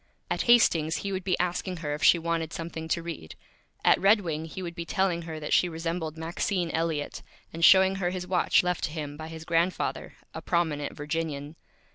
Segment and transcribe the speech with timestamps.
[0.31, 3.35] At Hastings he would be asking her if she wanted Something to Read.
[3.85, 7.21] At Red Wing he would be telling her that she resembled Maxine Elliott,
[7.53, 11.55] and showing her his Watch, left to him by his Grandfather, a Prominent Virginian.